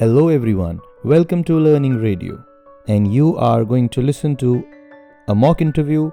Hello, 0.00 0.28
everyone. 0.28 0.80
Welcome 1.04 1.44
to 1.44 1.60
Learning 1.60 1.96
Radio. 2.02 2.42
And 2.88 3.12
you 3.12 3.36
are 3.36 3.66
going 3.66 3.90
to 3.90 4.00
listen 4.00 4.34
to 4.36 4.66
a 5.28 5.34
mock 5.34 5.60
interview 5.60 6.10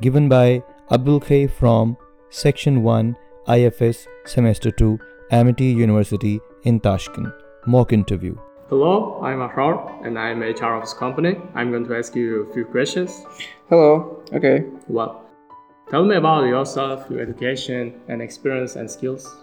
given 0.00 0.28
by 0.28 0.62
Abdul 0.92 1.18
Khay 1.18 1.48
from 1.48 1.96
Section 2.30 2.84
1 2.84 3.16
IFS 3.48 4.06
Semester 4.24 4.70
2 4.70 5.00
Amity 5.32 5.64
University 5.64 6.40
in 6.62 6.78
Tashkent. 6.78 7.34
Mock 7.66 7.92
interview. 7.92 8.36
Hello, 8.68 9.20
I'm 9.20 9.40
Ahrar 9.40 10.06
and 10.06 10.16
I'm 10.16 10.40
HR 10.40 10.76
of 10.76 10.82
this 10.82 10.94
company. 10.94 11.36
I'm 11.56 11.72
going 11.72 11.88
to 11.88 11.98
ask 11.98 12.14
you 12.14 12.42
a 12.42 12.54
few 12.54 12.64
questions. 12.66 13.26
Hello. 13.68 14.22
Okay. 14.32 14.66
Well, 14.86 15.28
tell 15.90 16.04
me 16.04 16.14
about 16.14 16.44
yourself, 16.44 17.10
your 17.10 17.20
education 17.20 18.00
and 18.06 18.22
experience 18.22 18.76
and 18.76 18.88
skills. 18.88 19.34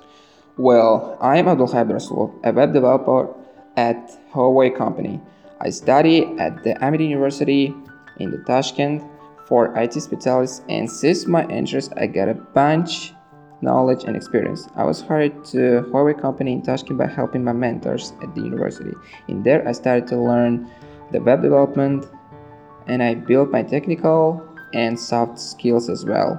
Well, 0.56 1.18
I 1.20 1.40
am 1.40 1.50
Abdul 1.50 1.68
Khaib 1.68 1.92
Rasul, 1.92 2.34
a 2.46 2.54
web 2.54 2.72
developer 2.72 3.36
at 3.82 4.02
Huawei 4.32 4.70
Company. 4.84 5.20
I 5.60 5.70
study 5.72 6.18
at 6.46 6.64
the 6.64 6.74
Amity 6.86 7.08
University 7.08 7.74
in 8.22 8.30
the 8.30 8.38
Tashkent 8.50 9.02
for 9.48 9.62
IT 9.76 9.94
specialists, 9.94 10.62
and 10.70 10.86
since 10.90 11.26
my 11.26 11.44
interest, 11.48 11.92
I 11.98 12.06
got 12.08 12.30
a 12.30 12.36
bunch 12.60 13.14
knowledge 13.62 14.04
and 14.06 14.16
experience. 14.16 14.68
I 14.76 14.84
was 14.84 15.02
hired 15.02 15.34
to 15.54 15.60
Huawei 15.90 16.16
Company 16.20 16.54
in 16.54 16.62
Tashkent 16.62 16.98
by 16.98 17.08
helping 17.08 17.44
my 17.44 17.54
mentors 17.54 18.14
at 18.24 18.34
the 18.36 18.42
university. 18.42 18.94
In 19.28 19.42
there, 19.42 19.68
I 19.68 19.72
started 19.72 20.06
to 20.08 20.18
learn 20.18 20.70
the 21.12 21.20
web 21.20 21.42
development, 21.42 22.06
and 22.88 23.02
I 23.02 23.16
built 23.16 23.50
my 23.50 23.64
technical 23.64 24.46
and 24.74 25.00
soft 25.00 25.40
skills 25.40 25.90
as 25.90 26.06
well. 26.06 26.32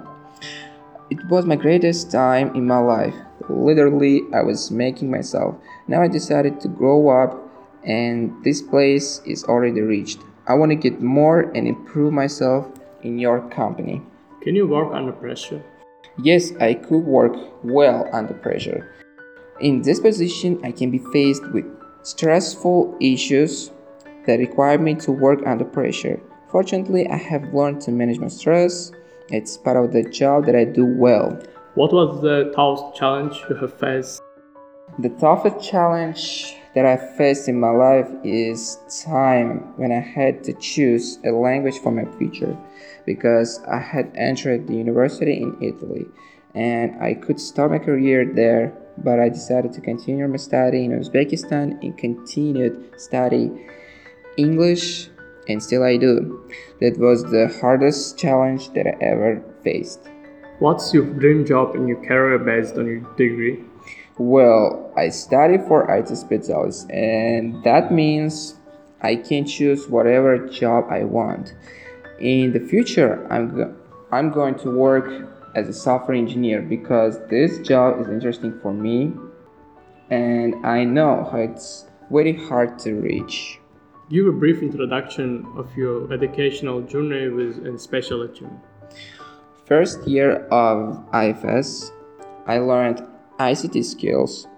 It 1.11 1.19
was 1.29 1.45
my 1.45 1.57
greatest 1.57 2.11
time 2.11 2.55
in 2.55 2.67
my 2.67 2.79
life. 2.79 3.15
Literally, 3.49 4.23
I 4.35 4.43
was 4.43 4.71
making 4.71 5.11
myself. 5.11 5.57
Now 5.89 6.03
I 6.03 6.09
decided 6.09 6.61
to 6.61 6.69
grow 6.69 7.09
up, 7.09 7.39
and 7.85 8.33
this 8.45 8.63
place 8.63 9.21
is 9.27 9.45
already 9.45 9.81
reached. 9.81 10.21
I 10.47 10.55
want 10.55 10.71
to 10.71 10.77
get 10.77 11.01
more 11.01 11.51
and 11.55 11.67
improve 11.69 12.13
myself 12.13 12.67
in 13.03 13.19
your 13.19 13.49
company. 13.51 14.03
Can 14.41 14.57
you 14.57 14.67
work 14.67 14.93
under 14.93 15.13
pressure? 15.13 15.63
Yes, 16.19 16.53
I 16.61 16.75
could 16.75 17.05
work 17.05 17.35
well 17.65 18.09
under 18.13 18.35
pressure. 18.35 18.95
In 19.61 19.83
this 19.83 20.01
position, 20.01 20.61
I 20.65 20.73
can 20.73 20.91
be 20.91 20.99
faced 21.13 21.47
with 21.53 21.65
stressful 22.03 22.97
issues 23.01 23.71
that 24.27 24.41
require 24.41 24.79
me 24.79 24.95
to 24.97 25.13
work 25.13 25.41
under 25.47 25.65
pressure. 25.65 26.21
Fortunately, 26.51 27.09
I 27.09 27.17
have 27.17 27.55
learned 27.55 27.81
to 27.83 27.93
manage 27.93 28.19
my 28.19 28.29
stress. 28.29 28.93
It's 29.29 29.57
part 29.57 29.77
of 29.77 29.93
the 29.93 30.03
job 30.03 30.47
that 30.47 30.57
I 30.57 30.65
do 30.65 30.85
well. 30.85 31.41
What 31.75 31.91
was 31.91 32.21
the 32.21 32.53
toughest 32.55 32.99
challenge 32.99 33.43
you 33.49 33.57
have 33.57 33.73
faced? 33.73 34.21
The 34.99 35.09
toughest 35.09 35.67
challenge 35.67 36.55
that 36.75 36.85
I 36.85 36.99
faced 37.17 37.49
in 37.49 37.59
my 37.59 37.71
life 37.71 38.11
is 38.23 38.79
time 39.07 39.73
when 39.79 39.91
I 39.91 40.01
had 40.01 40.45
to 40.45 40.53
choose 40.53 41.19
a 41.25 41.31
language 41.31 41.79
for 41.79 41.91
my 41.91 42.05
future 42.19 42.55
because 43.07 43.59
I 43.67 43.79
had 43.79 44.13
entered 44.17 44.67
the 44.67 44.75
university 44.75 45.41
in 45.41 45.57
Italy 45.63 46.05
and 46.55 47.03
I 47.03 47.15
could 47.15 47.41
start 47.41 47.71
my 47.71 47.79
career 47.79 48.31
there 48.31 48.75
but 48.99 49.19
I 49.19 49.31
decided 49.31 49.73
to 49.73 49.81
continue 49.81 50.29
my 50.29 50.37
study 50.37 50.85
in 50.85 50.91
Uzbekistan 50.93 51.83
and 51.83 51.97
continued 51.97 53.01
study 53.01 53.51
English 54.37 55.09
and 55.49 55.63
still 55.63 55.85
I 55.85 55.97
do. 55.97 56.47
That 56.83 56.99
was 56.99 57.23
the 57.25 57.49
hardest 57.63 58.19
challenge 58.19 58.75
that 58.75 58.87
I 58.87 58.97
ever 59.01 59.43
faced. 59.65 60.12
What's 60.59 60.93
your 60.95 61.05
dream 61.05 61.45
job 61.45 61.75
in 61.75 61.89
your 61.89 62.03
career 62.05 62.39
based 62.39 62.77
on 62.77 62.87
your 62.87 63.01
degree? 63.17 63.65
Well, 64.19 64.93
I 64.97 65.09
study 65.09 65.59
for 65.59 65.91
IT 65.91 66.15
specialist, 66.17 66.91
and 66.91 67.65
that 67.65 67.93
means 67.93 68.57
I 69.01 69.17
can 69.17 69.47
choose 69.47 69.89
whatever 69.89 70.47
job 70.49 70.85
I 70.91 71.05
want. 71.05 71.55
In 72.21 72.53
the 72.53 72.61
future, 72.61 73.27
I'm 73.33 73.57
go- 73.57 73.75
I'm 74.13 74.31
going 74.31 74.55
to 74.57 74.71
work 74.71 75.09
as 75.57 75.69
a 75.69 75.73
software 75.73 76.17
engineer 76.17 76.63
because 76.63 77.19
this 77.29 77.59
job 77.67 78.01
is 78.01 78.09
interesting 78.09 78.59
for 78.61 78.73
me, 78.73 79.13
and 80.11 80.55
I 80.65 80.85
know 80.85 81.29
how 81.31 81.39
it's 81.39 81.87
very 82.11 82.35
hard 82.35 82.79
to 82.81 82.93
reach. 82.95 83.59
Give 84.11 84.27
a 84.27 84.33
brief 84.33 84.63
introduction 84.63 85.47
of 85.57 85.75
your 85.75 86.13
educational 86.13 86.83
journey 86.83 87.29
with 87.29 87.67
in 87.67 87.79
specialty. 87.79 88.47
First 89.65 90.07
year 90.07 90.47
of 90.49 91.05
IFS, 91.15 91.93
I 92.47 92.59
learned 92.59 93.07
ICT 93.39 93.85
skills, 93.85 94.49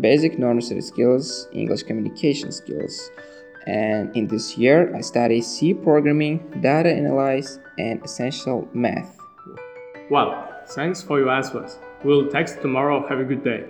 basic 0.00 0.38
nursery 0.38 0.82
skills, 0.82 1.48
English 1.52 1.84
communication 1.84 2.52
skills. 2.52 3.10
And 3.66 4.14
in 4.16 4.26
this 4.26 4.58
year, 4.58 4.94
I 4.94 5.00
study 5.00 5.40
C 5.40 5.74
programming, 5.74 6.38
data 6.60 6.90
analysis, 6.90 7.58
and 7.78 8.02
essential 8.04 8.68
math. 8.74 9.16
Well, 10.10 10.48
thanks 10.68 11.02
for 11.02 11.18
your 11.18 11.30
answers. 11.30 11.78
We'll 12.04 12.28
text 12.28 12.60
tomorrow. 12.60 13.06
Have 13.08 13.20
a 13.20 13.24
good 13.24 13.44
day. 13.44 13.64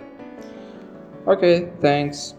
Okay, 1.27 1.71
thanks. 1.79 2.35